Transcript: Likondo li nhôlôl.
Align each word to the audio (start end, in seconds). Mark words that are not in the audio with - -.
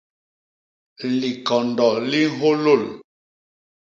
Likondo 1.19 1.89
li 2.09 2.21
nhôlôl. 2.37 2.83